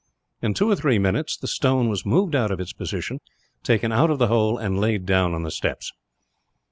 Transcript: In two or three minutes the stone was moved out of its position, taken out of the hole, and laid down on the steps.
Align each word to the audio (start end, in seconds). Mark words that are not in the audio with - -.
In 0.41 0.55
two 0.55 0.67
or 0.71 0.75
three 0.75 0.97
minutes 0.97 1.37
the 1.37 1.45
stone 1.45 1.87
was 1.87 2.07
moved 2.07 2.33
out 2.33 2.49
of 2.49 2.59
its 2.59 2.73
position, 2.73 3.19
taken 3.61 3.91
out 3.91 4.09
of 4.09 4.17
the 4.17 4.29
hole, 4.29 4.57
and 4.57 4.81
laid 4.81 5.05
down 5.05 5.35
on 5.35 5.43
the 5.43 5.51
steps. 5.51 5.93